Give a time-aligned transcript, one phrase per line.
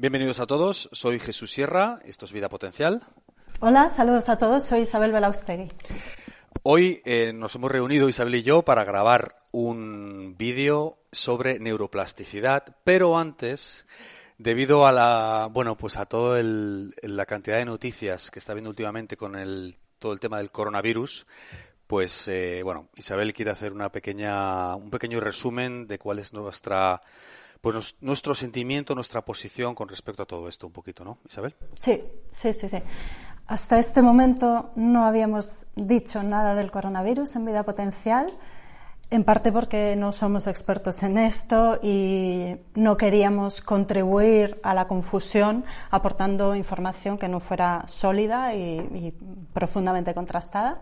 [0.00, 3.02] Bienvenidos a todos, soy Jesús Sierra, esto es Vida Potencial.
[3.60, 5.68] Hola, saludos a todos, soy Isabel Belaustegui.
[6.62, 13.18] Hoy eh, nos hemos reunido Isabel y yo para grabar un vídeo sobre neuroplasticidad, pero
[13.18, 13.84] antes,
[14.38, 19.18] debido a la, bueno, pues a toda la cantidad de noticias que está viendo últimamente
[19.18, 21.26] con el, todo el tema del coronavirus,
[21.86, 27.02] pues eh, bueno, Isabel quiere hacer una pequeña, un pequeño resumen de cuál es nuestra
[27.60, 31.54] pues nuestro sentimiento, nuestra posición con respecto a todo esto un poquito, ¿no, Isabel?
[31.78, 32.78] Sí, sí, sí, sí.
[33.46, 38.32] Hasta este momento no habíamos dicho nada del coronavirus en vida potencial,
[39.10, 45.64] en parte porque no somos expertos en esto y no queríamos contribuir a la confusión
[45.90, 49.14] aportando información que no fuera sólida y, y
[49.52, 50.80] profundamente contrastada.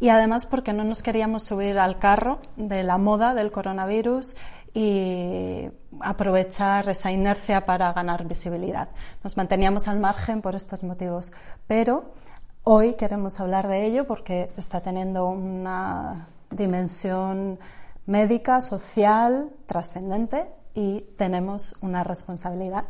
[0.00, 4.34] Y además porque no nos queríamos subir al carro de la moda del coronavirus
[4.78, 5.68] y
[5.98, 8.88] aprovechar esa inercia para ganar visibilidad.
[9.24, 11.32] Nos manteníamos al margen por estos motivos,
[11.66, 12.12] pero
[12.62, 17.58] hoy queremos hablar de ello porque está teniendo una dimensión
[18.06, 22.84] médica, social, trascendente y tenemos una responsabilidad.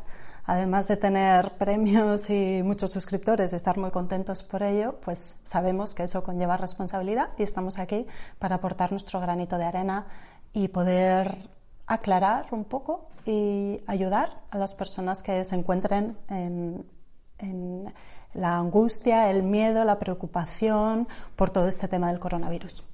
[0.45, 5.95] Además de tener premios y muchos suscriptores y estar muy contentos por ello, pues sabemos
[5.95, 8.06] que eso conlleva responsabilidad y estamos aquí
[8.39, 10.06] para aportar nuestro granito de arena
[10.52, 11.56] y poder
[11.89, 16.86] aclarar un poco y ayudar a las personas que se encuentren en,
[18.34, 22.84] la angustia, el miedo, la preocupación por todo este tema del coronavirus.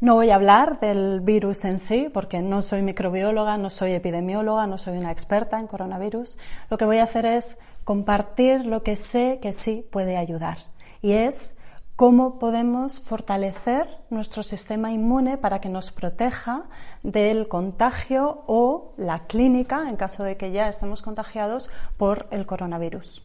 [0.00, 4.66] No voy a hablar del virus en sí, porque no soy microbióloga, no soy epidemióloga,
[4.66, 6.36] no soy una experta en coronavirus.
[6.68, 10.58] Lo que voy a hacer es compartir lo que sé que sí puede ayudar.
[11.00, 11.56] Y es
[12.02, 16.64] cómo podemos fortalecer nuestro sistema inmune para que nos proteja
[17.04, 23.24] del contagio o la clínica, en caso de que ya estemos contagiados por el coronavirus.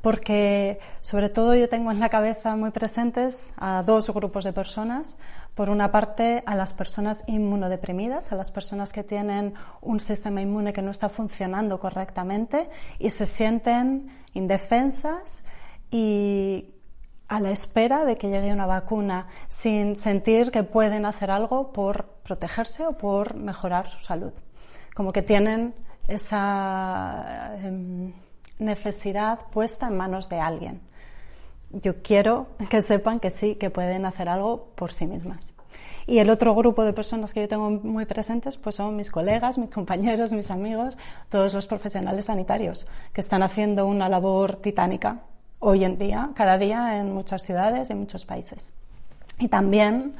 [0.00, 5.18] Porque sobre todo yo tengo en la cabeza muy presentes a dos grupos de personas.
[5.56, 10.72] Por una parte, a las personas inmunodeprimidas, a las personas que tienen un sistema inmune
[10.72, 12.70] que no está funcionando correctamente
[13.00, 15.46] y se sienten indefensas
[15.90, 16.77] y
[17.28, 22.06] a la espera de que llegue una vacuna sin sentir que pueden hacer algo por
[22.24, 24.32] protegerse o por mejorar su salud.
[24.94, 25.74] Como que tienen
[26.08, 28.14] esa em,
[28.58, 30.80] necesidad puesta en manos de alguien.
[31.70, 35.54] Yo quiero que sepan que sí, que pueden hacer algo por sí mismas.
[36.06, 39.58] Y el otro grupo de personas que yo tengo muy presentes pues son mis colegas,
[39.58, 40.96] mis compañeros, mis amigos,
[41.28, 45.20] todos los profesionales sanitarios que están haciendo una labor titánica
[45.58, 48.74] hoy en día, cada día en muchas ciudades y en muchos países.
[49.38, 50.16] Y también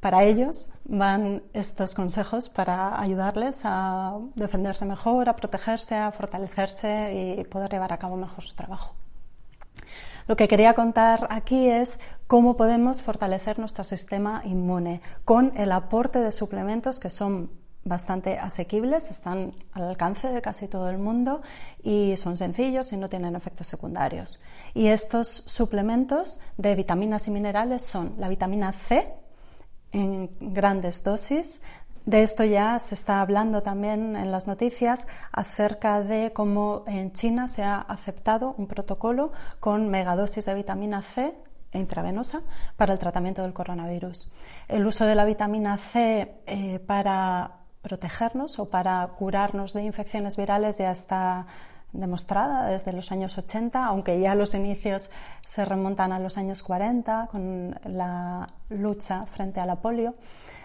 [0.00, 7.44] para ellos van estos consejos para ayudarles a defenderse mejor, a protegerse, a fortalecerse y
[7.44, 8.94] poder llevar a cabo mejor su trabajo.
[10.26, 16.18] Lo que quería contar aquí es cómo podemos fortalecer nuestro sistema inmune con el aporte
[16.20, 17.50] de suplementos que son
[17.84, 21.42] bastante asequibles, están al alcance de casi todo el mundo
[21.82, 24.40] y son sencillos y no tienen efectos secundarios.
[24.72, 29.08] Y estos suplementos de vitaminas y minerales son la vitamina C
[29.92, 31.62] en grandes dosis.
[32.06, 37.48] De esto ya se está hablando también en las noticias acerca de cómo en China
[37.48, 41.34] se ha aceptado un protocolo con megadosis de vitamina C
[41.72, 42.42] intravenosa
[42.76, 44.30] para el tratamiento del coronavirus.
[44.68, 50.78] El uso de la vitamina C eh, para protegernos o para curarnos de infecciones virales
[50.78, 51.46] ya está
[51.92, 55.12] demostrada desde los años 80, aunque ya los inicios
[55.44, 60.14] se remontan a los años 40 con la lucha frente a la polio,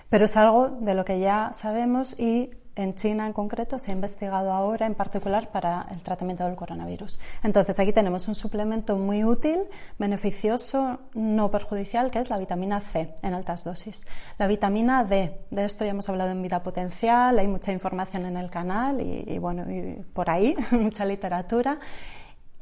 [0.09, 3.93] pero es algo de lo que ya sabemos y en China en concreto se ha
[3.93, 7.19] investigado ahora en particular para el tratamiento del coronavirus.
[7.43, 9.59] Entonces aquí tenemos un suplemento muy útil,
[9.97, 14.07] beneficioso, no perjudicial, que es la vitamina C en altas dosis.
[14.37, 18.37] La vitamina D, de esto ya hemos hablado en Vida Potencial, hay mucha información en
[18.37, 21.79] el canal y, bueno, y por ahí, mucha literatura.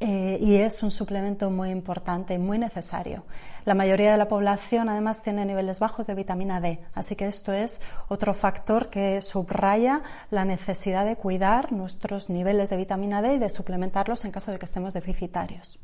[0.00, 3.24] Eh, y es un suplemento muy importante y muy necesario.
[3.64, 7.52] La mayoría de la población además tiene niveles bajos de vitamina D, así que esto
[7.52, 13.38] es otro factor que subraya la necesidad de cuidar nuestros niveles de vitamina D y
[13.38, 15.80] de suplementarlos en caso de que estemos deficitarios.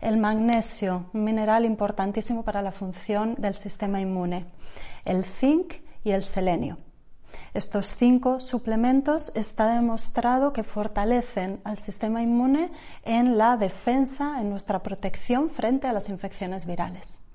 [0.00, 4.46] El magnesio, un mineral importantísimo para la función del sistema inmune.
[5.04, 6.78] El zinc y el selenio.
[7.54, 12.72] Estos cinco suplementos está demostrado que fortalecen al sistema inmune
[13.04, 17.28] en la defensa, en nuestra protección frente a las infecciones virales.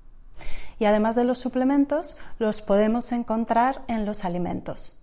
[0.78, 5.00] Y además de los suplementos, los podemos encontrar en los alimentos.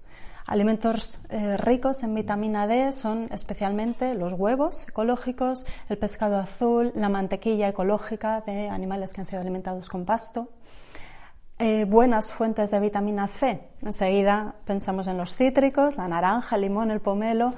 [0.48, 7.10] Alimentos eh, ricos en vitamina D son especialmente los huevos ecológicos, el pescado azul, la
[7.10, 10.48] mantequilla ecológica de animales que han sido alimentados con pasto.
[11.60, 13.60] Eh, buenas fuentes de vitamina C.
[13.82, 17.52] Enseguida pensamos en los cítricos, la naranja, el limón, el pomelo,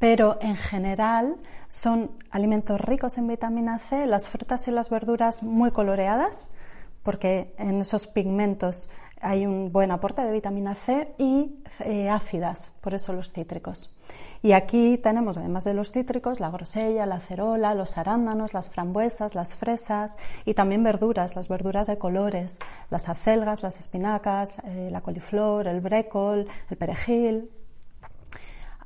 [0.00, 1.36] pero en general
[1.68, 6.56] son alimentos ricos en vitamina C, las frutas y las verduras muy coloreadas,
[7.04, 8.90] porque en esos pigmentos
[9.24, 13.96] hay un buen aporte de vitamina C y eh, ácidas, por eso los cítricos.
[14.42, 19.34] Y aquí tenemos, además de los cítricos, la grosella, la cerola, los arándanos, las frambuesas,
[19.34, 22.58] las fresas y también verduras, las verduras de colores,
[22.90, 27.50] las acelgas, las espinacas, eh, la coliflor, el brécol, el perejil,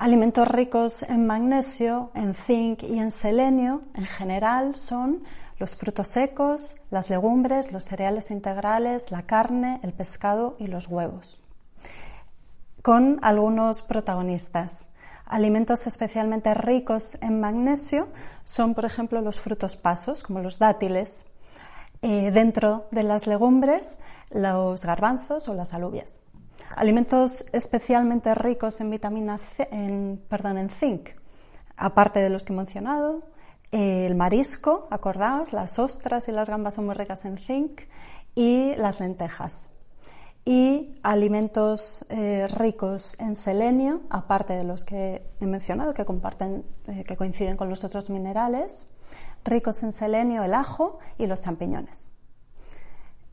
[0.00, 5.24] Alimentos ricos en magnesio, en zinc y en selenio en general son
[5.58, 11.42] los frutos secos, las legumbres, los cereales integrales, la carne, el pescado y los huevos.
[12.82, 14.94] Con algunos protagonistas.
[15.26, 18.08] Alimentos especialmente ricos en magnesio
[18.44, 21.26] son, por ejemplo, los frutos pasos, como los dátiles.
[22.00, 24.00] Eh, dentro de las legumbres,
[24.30, 26.20] los garbanzos o las alubias.
[26.76, 31.08] Alimentos especialmente ricos en vitamina C, en, perdón, en zinc,
[31.76, 33.24] aparte de los que he mencionado,
[33.70, 37.82] el marisco, acordaos, las ostras y las gambas son muy ricas en zinc
[38.34, 39.74] y las lentejas.
[40.44, 47.04] Y alimentos eh, ricos en selenio, aparte de los que he mencionado, que comparten, eh,
[47.04, 48.96] que coinciden con los otros minerales,
[49.44, 52.12] ricos en selenio, el ajo y los champiñones.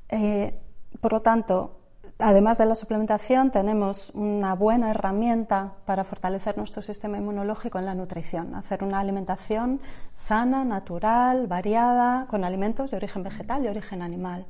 [0.09, 0.59] Eh,
[0.99, 1.79] por lo tanto,
[2.19, 7.94] Además de la suplementación, tenemos una buena herramienta para fortalecer nuestro sistema inmunológico en la
[7.94, 9.81] nutrición, hacer una alimentación
[10.13, 14.45] sana, natural, variada, con alimentos de origen vegetal y origen animal.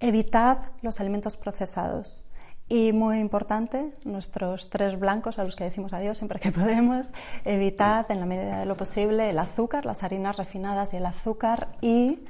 [0.00, 2.24] Evitad los alimentos procesados.
[2.68, 7.12] Y muy importante, nuestros tres blancos a los que decimos adiós siempre que podemos,
[7.44, 11.68] evitad en la medida de lo posible el azúcar, las harinas refinadas y el azúcar
[11.80, 12.24] y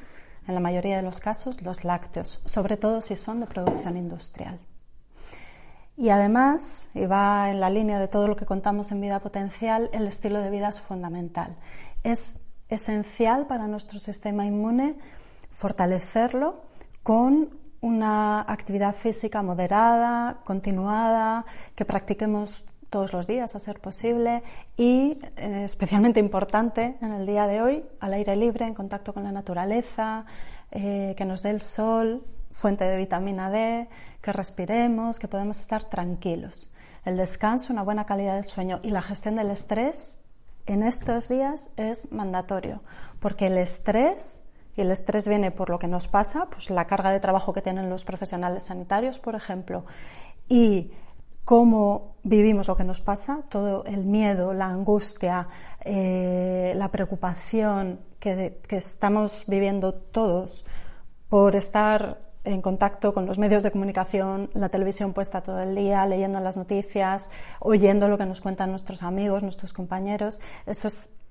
[0.47, 4.61] en la mayoría de los casos, los lácteos, sobre todo si son de producción industrial.
[5.97, 9.91] Y además, y va en la línea de todo lo que contamos en vida potencial,
[9.93, 11.57] el estilo de vida es fundamental.
[12.03, 12.41] Es
[12.71, 14.97] esencial para nuestro sistema inmune
[15.51, 16.63] fortalecerlo
[17.03, 21.45] con una actividad física moderada, continuada,
[21.75, 24.43] que practiquemos todos los días a ser posible
[24.77, 29.23] y eh, especialmente importante en el día de hoy, al aire libre, en contacto con
[29.23, 30.27] la naturaleza,
[30.73, 33.89] eh, que nos dé el sol, fuente de vitamina D,
[34.21, 36.73] que respiremos, que podemos estar tranquilos.
[37.05, 40.21] El descanso, una buena calidad del sueño y la gestión del estrés
[40.67, 42.83] en estos días es mandatorio,
[43.21, 44.47] porque el estrés
[44.77, 47.63] y el estrés viene por lo que nos pasa, pues la carga de trabajo que
[47.63, 49.85] tienen los profesionales sanitarios, por ejemplo,
[50.49, 50.93] y
[51.45, 55.49] cómo vivimos lo que nos pasa, todo el miedo, la angustia,
[55.85, 60.65] eh, la preocupación que, estamos viviendo todos
[61.29, 66.07] por estar en contacto con los medios de comunicación, la televisión puesta todo el día,
[66.07, 70.89] leyendo las noticias, oyendo lo que nos cuentan nuestros amigos, nuestros compañeros, eso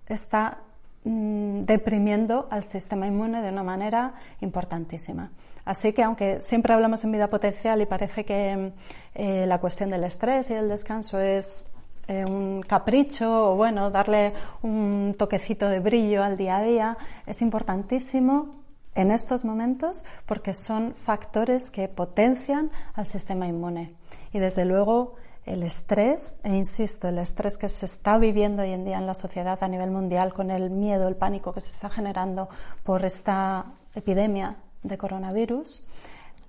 [0.07, 0.59] está
[1.03, 5.31] mm, deprimiendo al sistema inmune de una manera importantísima.
[5.65, 8.73] Así que aunque siempre hablamos en vida potencial y parece que
[9.15, 11.73] eh, la cuestión del estrés y del descanso es
[12.07, 14.33] eh, un capricho o bueno, darle
[14.63, 16.97] un toquecito de brillo al día a día,
[17.27, 18.63] es importantísimo
[18.95, 23.95] en estos momentos porque son factores que potencian al sistema inmune.
[24.33, 28.85] Y desde luego el estrés, e insisto, el estrés que se está viviendo hoy en
[28.85, 31.89] día en la sociedad a nivel mundial con el miedo, el pánico que se está
[31.89, 32.49] generando
[32.83, 35.87] por esta epidemia de coronavirus,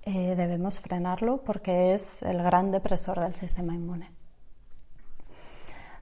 [0.03, 4.11] eh, debemos frenarlo porque es el gran depresor del sistema inmune.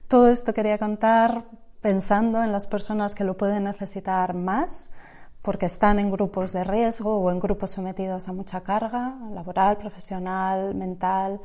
[0.07, 1.45] Todo esto quería contar
[1.81, 4.91] pensando en las personas que lo pueden necesitar más
[5.41, 10.75] porque están en grupos de riesgo o en grupos sometidos a mucha carga laboral, profesional,
[10.75, 11.39] mental,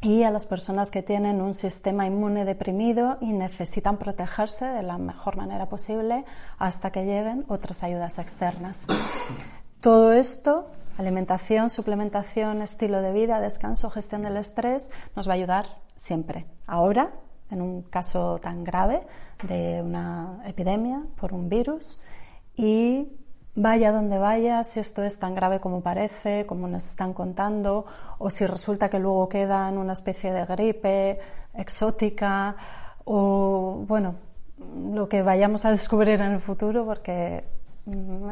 [0.00, 4.96] y a las personas que tienen un sistema inmune deprimido y necesitan protegerse de la
[4.96, 6.24] mejor manera posible
[6.58, 8.86] hasta que lleguen otras ayudas externas.
[9.80, 10.66] Todo esto,
[10.96, 16.46] alimentación, suplementación, estilo de vida, descanso, gestión del estrés, nos va a ayudar siempre.
[16.66, 17.12] Ahora,
[17.52, 19.06] en un caso tan grave
[19.44, 22.00] de una epidemia por un virus
[22.56, 23.12] y
[23.54, 27.86] vaya donde vaya, si esto es tan grave como parece, como nos están contando,
[28.18, 31.20] o si resulta que luego queda en una especie de gripe
[31.54, 32.56] exótica,
[33.04, 34.16] o bueno,
[34.92, 37.57] lo que vayamos a descubrir en el futuro, porque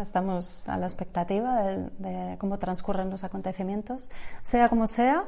[0.01, 4.11] Estamos a la expectativa de, cómo transcurren los acontecimientos.
[4.43, 5.25] Sea como sea,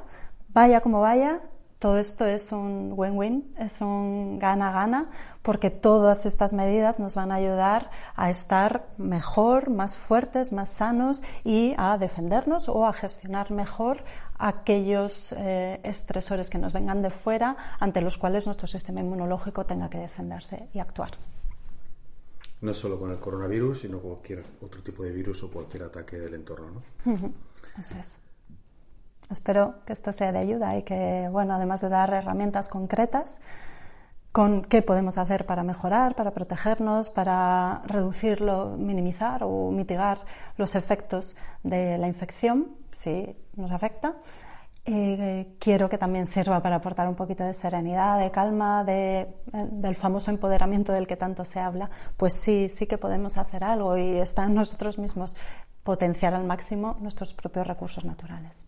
[0.49, 1.41] vaya como vaya,
[1.79, 5.11] todo esto es un win-win, es un gana-gana,
[5.43, 11.23] porque todas estas medidas nos van a ayudar a estar mejor, más fuertes, más sanos
[11.45, 14.05] y a defendernos o a gestionar mejor
[14.39, 19.89] aquellos eh, estresores que nos vengan de fuera ante los cuales nuestro sistema inmunológico tenga
[19.89, 21.13] que defenderse y actuar.
[22.61, 26.35] No solo con el coronavirus, sino cualquier otro tipo de virus o cualquier ataque del
[26.35, 27.33] entorno, ¿no?
[27.79, 28.25] Es.
[29.31, 33.43] Espero que esto sea de ayuda y que, bueno, además de dar herramientas concretas,
[34.33, 40.25] con qué podemos hacer para mejorar, para protegernos, para reducirlo, minimizar o mitigar
[40.57, 44.17] los efectos de la infección, si nos afecta.
[44.85, 49.29] Eh, quiero que también sirva para aportar un poquito de serenidad, de calma, de, eh,
[49.71, 51.91] del famoso empoderamiento del que tanto se habla.
[52.17, 55.37] Pues sí, sí que podemos hacer algo y está en nosotros mismos
[55.83, 58.67] potenciar al máximo nuestros propios recursos naturales.